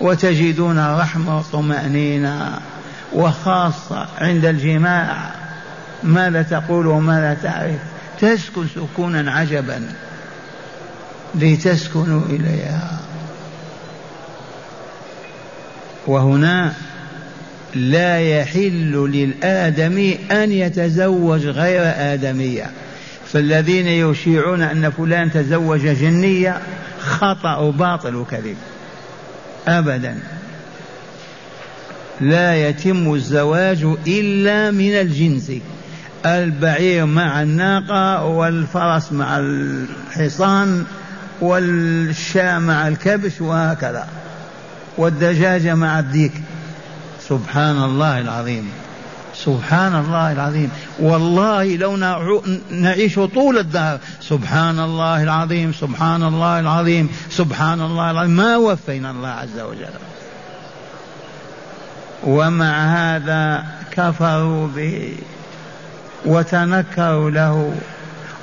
وتجدون 0.00 0.78
رحمة 0.78 1.38
وطمأنينة 1.38 2.58
وخاصة 3.12 4.08
عند 4.18 4.44
الجماع. 4.44 5.30
ماذا 6.02 6.42
تقول 6.42 6.86
وماذا 6.86 7.36
تعرف؟ 7.42 7.80
تسكن 8.20 8.66
سكونا 8.74 9.32
عجبا. 9.32 9.82
لتسكنوا 11.34 12.22
إليها. 12.30 13.00
وهنا 16.06 16.72
لا 17.74 18.20
يحل 18.20 19.10
للآدمي 19.12 20.18
أن 20.30 20.52
يتزوج 20.52 21.46
غير 21.46 21.82
آدمية. 21.84 22.70
فالذين 23.32 23.86
يشيعون 23.86 24.62
أن 24.62 24.90
فلان 24.90 25.32
تزوج 25.32 25.80
جنية 25.80 26.60
خطأ 27.00 27.56
وباطل 27.56 28.16
وكذب. 28.16 28.56
أبدا. 29.68 30.18
لا 32.20 32.68
يتم 32.68 33.14
الزواج 33.14 33.86
إلا 34.06 34.70
من 34.70 34.92
الجنس. 34.92 35.52
البعير 36.26 37.06
مع 37.06 37.42
الناقة 37.42 38.24
والفرس 38.24 39.12
مع 39.12 39.38
الحصان 39.38 40.84
والشاة 41.40 42.58
مع 42.58 42.88
الكبش 42.88 43.40
وهكذا 43.40 44.08
والدجاجة 44.98 45.74
مع 45.74 45.98
الديك. 45.98 46.32
سبحان 47.28 47.84
الله 47.84 48.20
العظيم 48.20 48.72
سبحان 49.34 49.94
الله 49.94 50.32
العظيم. 50.32 50.70
والله 51.00 51.76
لو 51.76 51.96
نعيش 52.70 53.14
طول 53.14 53.58
الدهر. 53.58 53.98
سبحان 54.20 54.78
الله 54.78 55.22
العظيم 55.22 55.72
سبحان 55.72 56.22
الله 56.22 56.60
العظيم 56.60 57.08
سبحان 57.30 57.80
الله 57.80 58.10
العظيم. 58.10 58.30
ما 58.30 58.56
وفينا 58.56 59.10
الله 59.10 59.28
عز 59.28 59.60
وجل. 59.60 59.94
ومع 62.24 62.74
هذا 62.86 63.64
كفروا 63.90 64.68
به 64.76 65.14
وتنكروا 66.26 67.30
له. 67.30 67.74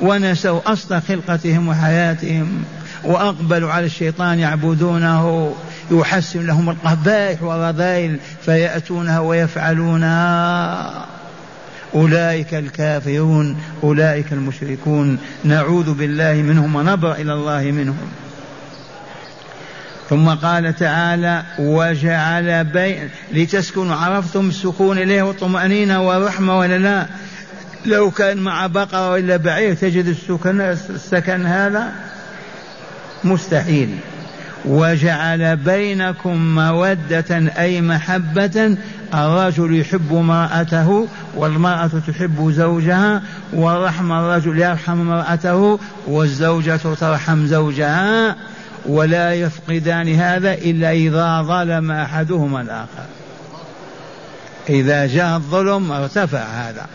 ونسوا 0.02 0.60
أصل 0.66 1.02
خلقتهم 1.02 1.68
وحياتهم 1.68 2.64
وأقبلوا 3.04 3.72
على 3.72 3.86
الشيطان 3.86 4.40
يعبدونه 4.40 5.54
يحسن 5.92 6.48
لهم 6.48 6.70
القبائح 6.70 7.44
والرذائل 7.44 8.20
فيأتونها 8.46 9.20
ويفعلونها. 9.20 11.06
أولئك 11.96 12.54
الكافرون 12.54 13.58
أولئك 13.84 14.34
المشركون. 14.34 15.18
نعوذ 15.44 15.94
بالله 15.94 16.34
منهم 16.34 16.76
ونبرأ 16.76 17.16
إلى 17.16 17.34
الله 17.34 17.62
منهم. 17.62 18.10
ثم 20.10 20.30
قال 20.30 20.76
تعالى 20.76 21.44
وجعل 21.60 22.64
بين 22.64 23.10
لتسكنوا 23.34 23.96
عرفتم 23.96 24.50
السكون 24.50 24.98
إليه 24.98 25.24
والطمأنينة 25.24 26.02
والرحمة 26.02 26.60
ولا 26.60 26.78
لا 26.78 27.06
لو 27.86 28.12
كان 28.12 28.38
مع 28.38 28.68
بقرة 28.68 29.12
ولا 29.12 29.38
بعير 29.38 29.74
تجد 29.74 30.06
السكن 30.06 30.62
السكن 30.62 31.46
هذا 31.46 31.92
مستحيل. 33.24 33.98
وجعل 34.66 35.56
بينكم 35.56 36.56
مودة 36.56 37.52
أي 37.60 37.82
محبة 37.82 38.78
الرجل 39.14 39.80
يحب 39.80 40.16
امرأته 40.16 41.08
والمرأة 41.36 41.90
تحب 42.08 42.52
زوجها 42.52 43.22
ورحم 43.54 44.12
الرجل 44.12 44.60
يرحم 44.60 45.02
امرأته 45.02 45.80
والزوجة 46.08 46.80
ترحم 47.00 47.48
زوجها 47.48 48.36
ولا 48.86 49.34
يفقدان 49.34 50.16
هذا 50.16 50.54
إلا 50.54 50.92
إذا 50.92 51.42
ظلم 51.42 51.92
أحدهما 51.92 52.62
الآخر. 52.62 53.06
إذا 54.70 55.08
جاء 55.08 55.36
الظلم 55.38 55.92
ارتفع 55.92 56.44
هذا. 56.44 56.86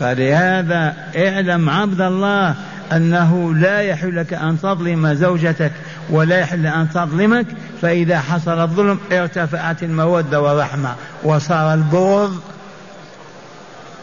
فلهذا 0.00 0.94
اعلم 1.16 1.70
عبد 1.70 2.00
الله 2.00 2.54
أنه 2.92 3.54
لا 3.54 3.80
يحل 3.80 4.16
لك 4.16 4.32
أن 4.32 4.60
تظلم 4.62 5.14
زوجتك 5.14 5.72
ولا 6.10 6.38
يحل 6.38 6.66
أن 6.66 6.90
تظلمك 6.90 7.46
فإذا 7.82 8.20
حصل 8.20 8.60
الظلم 8.60 8.98
ارتفعت 9.12 9.82
المودة 9.82 10.40
والرحمة 10.40 10.94
وصار 11.22 11.74
البغض 11.74 12.40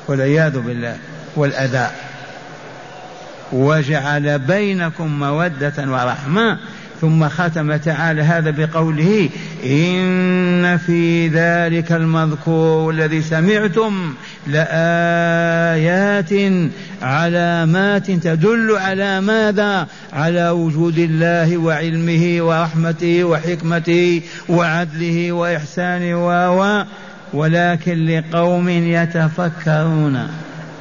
والعياذ 0.08 0.60
بالله 0.60 0.98
والأذى. 1.36 1.88
وجعل 3.52 4.40
بينكم 4.40 5.20
مودة 5.20 5.74
ورحمة. 5.78 6.58
ثم 7.02 7.28
ختم 7.30 7.76
تعالى 7.76 8.22
هذا 8.22 8.50
بقوله 8.50 9.30
إن 9.66 10.78
في 10.78 11.28
ذلك 11.28 11.92
المذكور 11.92 12.94
الذي 12.94 13.22
سمعتم 13.22 14.14
لآيات 14.48 16.32
علامات 17.02 18.12
تدل 18.12 18.76
على 18.76 19.22
ماذا؟ 19.22 19.88
على 20.14 20.50
وجود 20.50 20.98
الله 20.98 21.58
وعلمه 21.58 22.38
ورحمته 22.42 23.24
وحكمته 23.24 24.22
وعدله 24.50 25.32
وإحسانه 25.32 26.28
و 26.28 26.84
ولكن 27.34 28.06
لقوم 28.06 28.70
يتفكرون. 28.70 30.28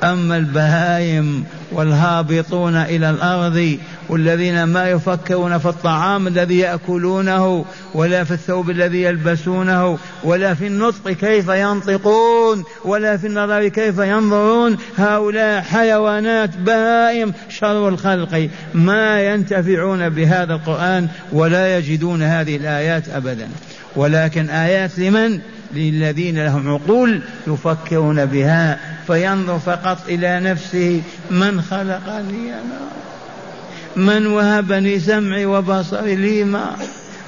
أما 0.05 0.37
البهائم 0.37 1.45
والهابطون 1.73 2.77
إلى 2.77 3.11
الأرض 3.11 3.79
والذين 4.09 4.65
ما 4.65 4.91
يفكرون 4.91 5.59
في 5.59 5.69
الطعام 5.69 6.27
الذي 6.27 6.59
يأكلونه 6.59 7.65
ولا 7.95 8.25
في 8.25 8.31
الثوب 8.31 8.71
الذي 8.71 9.03
يلبسونه 9.03 9.99
ولا 10.25 10.55
في 10.55 10.67
النطق 10.67 11.11
كيف 11.11 11.49
ينطقون 11.49 12.65
ولا 12.85 13.17
في 13.17 13.27
النظر 13.27 13.69
كيف 13.69 13.99
ينظرون. 13.99 14.77
هؤلاء 14.97 15.63
حيوانات 15.63 16.57
بهائم 16.57 17.33
شر 17.49 17.89
الخلق. 17.89 18.49
ما 18.75 19.23
ينتفعون 19.23 20.09
بهذا 20.09 20.55
القرآن 20.55 21.09
ولا 21.33 21.79
يجدون 21.79 22.23
هذه 22.23 22.57
الآيات 22.57 23.09
أبدا. 23.09 23.49
ولكن 23.97 24.51
آيات 24.51 24.99
لمن؟ 24.99 25.41
للذين 25.75 26.45
لهم 26.45 26.69
عقول 26.69 27.21
يفكرون 27.47 28.25
بها. 28.25 28.96
فينظر 29.07 29.59
فقط 29.59 29.99
إلى 30.09 30.41
نفسه 30.41 31.03
من 31.31 31.63
خلقني 31.63 32.55
أنا 32.55 32.87
من 33.97 34.27
وهبني 34.27 35.01
سمعي 35.01 35.47
وبصري 35.47 36.17
لما 36.17 36.77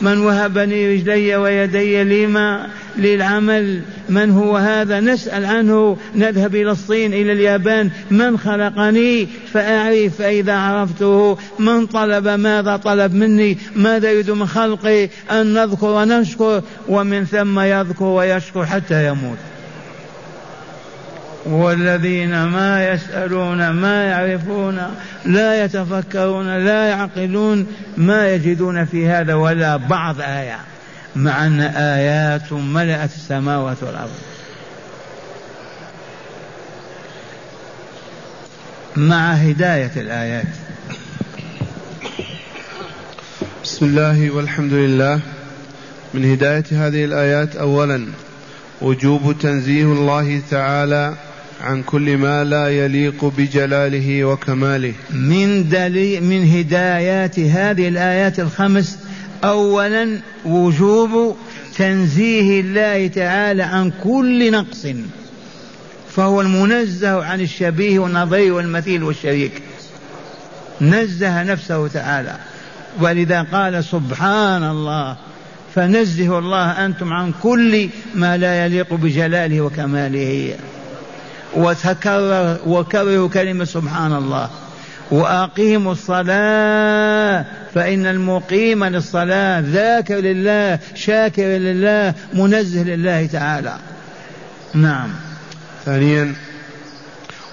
من 0.01 0.19
وهبني 0.19 0.95
رجلي 0.95 1.37
ويدي 1.37 2.05
لما 2.05 2.67
للعمل 2.97 3.83
من 4.09 4.31
هو 4.31 4.57
هذا؟ 4.57 5.01
نسأل 5.01 5.45
عنه 5.45 5.97
نذهب 6.15 6.55
إلى 6.55 6.71
الصين 6.71 7.13
إلى 7.13 7.33
اليابان 7.33 7.91
من 8.11 8.39
خلقني؟ 8.39 9.27
فأعرف 9.53 10.17
فإذا 10.17 10.55
عرفته 10.55 11.39
من 11.59 11.87
طلب؟ 11.87 12.29
ماذا 12.29 12.77
طلب 12.77 13.15
مني؟ 13.15 13.59
ماذا 13.77 14.11
يريد 14.11 14.31
من 14.31 14.47
خلقي؟ 14.47 15.09
أن 15.31 15.55
نذكر 15.55 15.87
ونشكر 15.87 16.63
ومن 16.89 17.25
ثم 17.25 17.61
يذكر 17.61 18.05
ويشكر 18.05 18.67
حتى 18.67 19.09
يموت. 19.09 19.39
والذين 21.49 22.45
ما 22.45 22.89
يسألون 22.89 23.71
ما 23.71 24.05
يعرفون 24.05 24.81
لا 25.25 25.65
يتفكرون 25.65 26.65
لا 26.65 26.89
يعقلون 26.89 27.67
ما 27.97 28.35
يجدون 28.35 28.85
في 28.85 29.09
هذا 29.09 29.35
ولا 29.35 29.77
بعض 29.77 30.21
آية 30.21 30.59
مع 31.17 31.47
أن 31.47 31.61
آيات 31.61 32.53
ملأت 32.53 33.11
السماوات 33.17 33.83
والأرض. 33.83 34.11
مع 38.97 39.33
هداية 39.33 39.93
الآيات. 39.97 40.47
بسم 43.65 43.87
الله 43.87 44.31
والحمد 44.31 44.73
لله. 44.73 45.21
من 46.15 46.33
هداية 46.33 46.65
هذه 46.73 47.05
الآيات 47.05 47.57
أولا 47.57 48.07
وجوب 48.81 49.39
تنزيه 49.41 49.85
الله 49.85 50.43
تعالى 50.51 51.15
عن 51.61 51.83
كل 51.83 52.17
ما 52.17 52.45
لا 52.45 52.69
يليق 52.69 53.25
بجلاله 53.25 54.25
وكماله. 54.25 54.93
من 55.11 55.69
دليل 55.69 56.25
من 56.25 56.49
هدايات 56.49 57.41
هذه 57.41 57.89
الآيات 57.89 58.41
الخمس 58.41 58.99
أولا 59.45 60.19
وجوب 60.45 61.37
تنزيه 61.77 62.61
الله 62.61 63.07
تعالى 63.07 63.63
عن 63.63 63.93
كل 64.05 64.53
نقص 64.53 64.87
فهو 66.11 66.41
المنزه 66.41 67.25
عن 67.25 67.41
الشبيه 67.41 67.99
والنظير 67.99 68.53
والمثيل 68.53 69.03
والشريك. 69.03 69.63
نزه 70.81 71.43
نفسه 71.43 71.89
تعالى. 71.89 72.37
ولذا 73.01 73.43
قال 73.43 73.85
سبحان 73.85 74.63
الله 74.71 75.17
فنزه 75.75 76.39
الله 76.39 76.87
أنتم 76.87 77.13
عن 77.13 77.33
كل 77.43 77.89
ما 78.15 78.37
لا 78.37 78.65
يليق 78.67 78.95
بجلاله 78.95 79.61
وكماله. 79.61 80.55
وتكرر 81.57 82.57
وكرروا 82.67 83.29
كلمة 83.29 83.65
سبحان 83.65 84.13
الله. 84.13 84.51
وأقيموا 85.11 85.93
الصلاة 85.93 87.45
فإن 87.75 88.07
المقيم 88.07 88.85
للصلاة 88.85 89.61
ذاكر 89.61 90.15
لله 90.15 90.79
شاكر 90.95 91.43
لله 91.43 92.15
منزه 92.35 92.83
لله 92.83 93.27
تعالى. 93.27 93.77
نعم. 94.75 95.11
ثانيا 95.85 96.35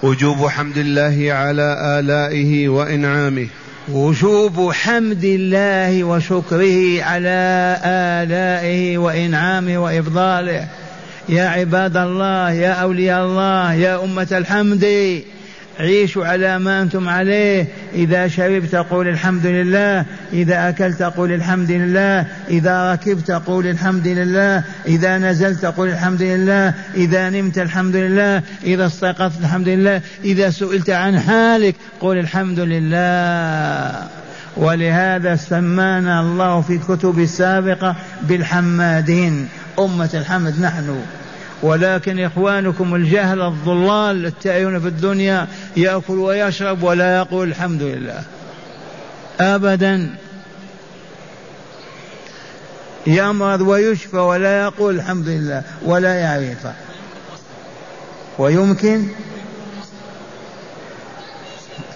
وجوب 0.02 0.46
حمد 0.46 0.78
الله 0.78 1.32
على 1.32 1.98
آلائه 1.98 2.68
وإنعامه. 2.68 3.46
وجوب 3.88 4.72
حمد 4.72 5.24
الله 5.24 6.04
وشكره 6.04 7.02
على 7.02 7.78
آلائه 7.84 8.98
وإنعامه 8.98 9.78
وإفضاله. 9.78 10.66
يا 11.28 11.48
عباد 11.48 11.96
الله 11.96 12.50
يا 12.50 12.72
أولياء 12.72 13.24
الله 13.24 13.72
يا 13.74 14.04
أمة 14.04 14.28
الحمد 14.32 14.84
عيشوا 15.80 16.26
على 16.26 16.58
ما 16.58 16.82
أنتم 16.82 17.08
عليه. 17.08 17.66
إذا 17.94 18.28
شربت 18.28 18.74
قول 18.74 19.08
الحمد 19.08 19.46
لله 19.46 20.04
إذا 20.32 20.68
أكلت 20.68 21.02
قول 21.02 21.32
الحمد 21.32 21.70
لله 21.70 22.26
إذا 22.48 22.92
ركبت 22.92 23.30
قول 23.30 23.66
الحمد 23.66 24.06
لله 24.06 24.64
إذا 24.86 25.18
نزلت 25.18 25.64
قول 25.64 25.88
الحمد 25.88 26.22
لله 26.22 26.74
إذا 26.94 27.30
نمت 27.30 27.58
الحمد 27.58 27.96
لله 27.96 28.42
إذا 28.64 28.86
استيقظت 28.86 29.40
الحمد 29.40 29.68
لله 29.68 30.00
إذا 30.24 30.50
سئلت 30.50 30.90
عن 30.90 31.20
حالك 31.20 31.74
قول 32.00 32.18
الحمد 32.18 32.60
لله. 32.60 34.08
ولهذا 34.56 35.36
سمانا 35.36 36.20
الله 36.20 36.60
في 36.60 36.72
الكتب 36.72 37.18
السابقة 37.18 37.96
بالحمادين. 38.22 39.48
أمة 39.78 40.10
الحمد 40.14 40.60
نحن. 40.60 41.00
ولكن 41.62 42.24
إخوانكم 42.24 42.94
الجهل 42.94 43.42
الضلال 43.42 44.26
التائهون 44.26 44.80
في 44.80 44.88
الدنيا 44.88 45.46
يأكل 45.76 46.18
ويشرب 46.18 46.82
ولا 46.82 47.16
يقول 47.16 47.48
الحمد 47.48 47.82
لله. 47.82 48.22
أبدا. 49.40 50.10
يمرض 53.06 53.60
ويشفى 53.60 54.16
ولا 54.16 54.62
يقول 54.62 54.94
الحمد 54.94 55.28
لله 55.28 55.62
ولا 55.84 56.14
يعرفه 56.14 56.74
ويمكن؟ 58.38 59.08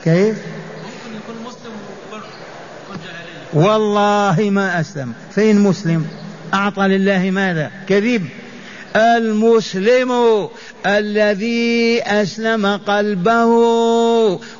كيف؟ 0.05 0.39
والله 3.53 4.51
ما 4.51 4.81
أسلم. 4.81 5.13
فين 5.35 5.61
مسلم 5.61 6.09
أعطى 6.55 6.83
لله 6.83 7.31
ماذا؟ 7.31 7.71
كذب. 7.89 8.29
المسلم 8.97 10.49
الذي 10.87 12.03
أسلم 12.03 12.67
قلبه 12.67 13.47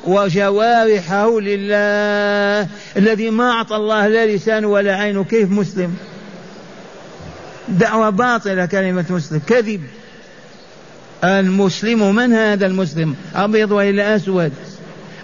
وجوارحه 0.07 1.39
لله 1.39 2.67
الذي 2.97 3.29
ما 3.29 3.51
أعطى 3.51 3.75
الله 3.75 4.07
لا 4.07 4.25
لسان 4.25 4.65
ولا 4.65 4.95
عين 4.95 5.23
كيف 5.23 5.51
مسلم؟ 5.51 5.95
دعوة 7.69 8.09
باطلة 8.09 8.65
كلمة 8.65 9.05
مسلم 9.09 9.41
كذب. 9.47 9.81
المسلم 11.23 12.15
من 12.15 12.33
هذا 12.33 12.65
المسلم؟ 12.65 13.15
أبيض 13.35 13.71
وإلا 13.71 14.15
أسود؟ 14.15 14.51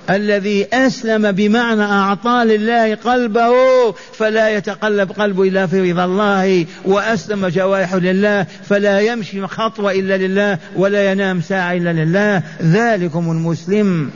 الذي 0.09 0.67
أسلم 0.73 1.31
بمعنى 1.31 1.83
أعطى 1.83 2.43
لله 2.45 2.95
قلبه 2.95 3.51
فلا 3.91 4.49
يتقلب 4.49 5.11
قلبه 5.11 5.43
إلا 5.43 5.67
في 5.67 5.91
رضا 5.91 6.05
الله 6.05 6.65
وأسلم 6.85 7.47
جوارحه 7.47 7.99
لله 7.99 8.45
فلا 8.69 8.99
يمشي 8.99 9.47
خطوة 9.47 9.91
إلا 9.91 10.17
لله 10.17 10.57
ولا 10.75 11.11
ينام 11.11 11.41
ساعة 11.41 11.73
إلا 11.73 11.93
لله. 11.93 12.43
ذلكم 12.61 13.31
المسلم. 13.31 14.11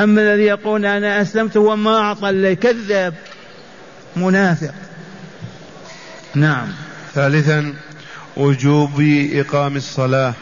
أما 0.00 0.22
الذي 0.22 0.42
يقول 0.42 0.86
أنا 0.86 1.22
أسلمت 1.22 1.56
هو 1.56 1.76
ما 1.76 1.96
أعطى 1.96 2.54
كذاب 2.54 3.14
منافق. 4.16 4.74
نعم. 6.34 6.68
ثالثا 7.14 7.74
وجوب 8.36 8.90
إقام 9.32 9.76
الصلاة. 9.76 10.34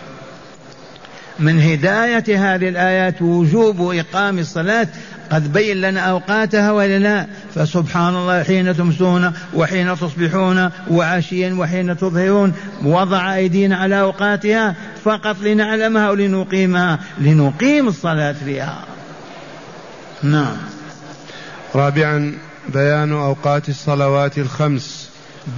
من 1.39 1.61
هداية 1.61 2.55
هذه 2.55 2.69
الآيات 2.69 3.23
وجوب 3.23 3.81
إقام 3.81 4.39
الصلاة 4.39 4.89
قد 5.31 5.53
بين 5.53 5.81
لنا 5.81 6.01
أوقاتها 6.01 6.73
ولا 6.73 6.99
لا. 6.99 7.27
فسبحان 7.55 8.15
الله 8.15 8.43
حين 8.43 8.77
تمسون 8.77 9.33
وحين 9.55 9.97
تصبحون 9.97 10.71
وعشيا 10.91 11.55
وحين 11.55 11.97
تظهرون 11.97 12.53
وضع 12.85 13.35
أيدينا 13.35 13.77
على 13.77 14.01
أوقاتها 14.01 14.75
فقط 15.05 15.37
لنعلمها 15.43 16.11
ولنقيمها 16.11 16.99
لنقيم 17.19 17.89
الصلاة 17.89 18.33
فيها. 18.45 18.79
نعم. 20.23 20.57
رابعا 21.75 22.35
بيان 22.69 23.13
أوقات 23.13 23.69
الصلوات 23.69 24.39
الخمس. 24.39 25.09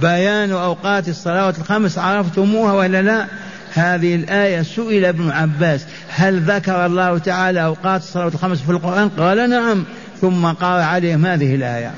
بيان 0.01 0.51
أوقات 0.51 1.07
الصلوات 1.07 1.59
الخمس 1.59 1.97
عرفتموها 1.97 2.73
ولا 2.73 3.01
لا؟ 3.01 3.27
هذه 3.73 4.15
الآية 4.15 4.61
سئل 4.61 5.05
ابن 5.05 5.31
عباس 5.31 5.85
هل 6.09 6.41
ذكر 6.41 6.85
الله 6.85 7.17
تعالى 7.17 7.65
أوقات 7.65 8.01
الصلاة 8.01 8.27
الخمس 8.27 8.61
في 8.61 8.69
القرآن؟ 8.69 9.09
قال 9.09 9.49
نعم. 9.49 9.83
ثم 10.21 10.45
قال 10.45 10.81
عليهم 10.81 11.25
هذه 11.25 11.55
الآية. 11.55 11.91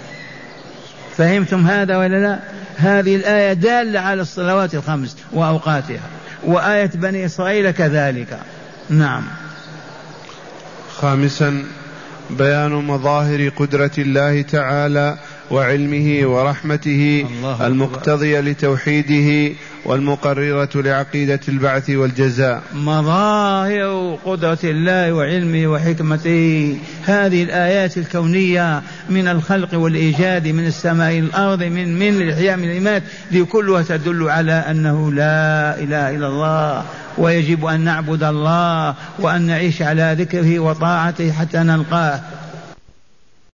فهمتم 1.18 1.68
هذا 1.68 1.98
ولا 1.98 2.16
لا؟ 2.22 2.40
هذه 2.78 3.16
الآية 3.16 3.54
دالة 3.54 4.00
على 4.00 4.22
الصلوات 4.22 4.76
الخمس 4.76 5.18
وأوقاتها. 5.32 6.10
وآية 6.44 6.92
بني 6.94 7.26
إسرائيل 7.26 7.72
كذلك. 7.72 8.40
نعم. 8.90 9.24
خامسا 10.96 11.64
بيان 12.30 12.72
مظاهر 12.72 13.50
قدرة 13.50 13.92
الله 13.98 14.42
تعالى 14.42 15.18
وعلمه 15.52 16.28
ورحمته 16.28 17.26
المقتضية 17.62 18.40
لتوحيده 18.40 19.56
والمقررة 19.86 20.70
لعقيدة 20.76 21.40
البعث 21.48 21.90
والجزاء. 21.90 22.64
مظاهر 22.76 24.18
قدرة 24.26 24.58
الله 24.64 25.14
وعلمه 25.14 25.68
وحكمته. 25.68 26.78
هذه 27.06 27.44
الآيات 27.44 27.98
الكونية 27.98 28.82
من 29.10 29.28
الخلق 29.28 29.74
والإيجاد 29.74 30.48
من 30.48 30.66
السماء 30.68 31.20
الأرض 31.20 31.64
من 31.64 32.00
من 32.00 32.22
الإحياء 32.22 32.58
من 32.58 32.72
الإمات 32.72 33.04
دي 33.32 33.44
كلها 33.44 33.82
تدل 33.82 34.30
على 34.30 34.54
أنه 34.54 35.12
لا 35.12 35.80
إله 35.80 36.16
إلا 36.16 36.28
الله 36.28 36.84
ويجب 37.18 37.66
أن 37.66 37.82
نعبد 37.82 38.24
الله 38.24 38.96
وأن 39.20 39.42
نعيش 39.42 39.82
على 39.82 40.16
ذكره 40.20 40.60
وطاعته 40.60 41.32
حتى 41.32 41.58
نلقاه. 41.58 42.20